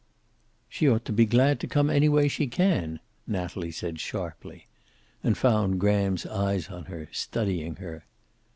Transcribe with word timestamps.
"She 0.67 0.89
ought 0.89 1.05
to 1.05 1.13
be 1.13 1.27
glad 1.27 1.59
to 1.59 1.67
come 1.67 1.91
any 1.91 2.09
way 2.09 2.27
she 2.27 2.47
can," 2.47 2.99
Natalie 3.27 3.69
said 3.69 3.99
sharply. 3.99 4.65
And 5.23 5.37
found 5.37 5.79
Graham's 5.79 6.25
eyes 6.25 6.69
on 6.69 6.85
her, 6.85 7.07
studying 7.11 7.75
her. 7.75 8.03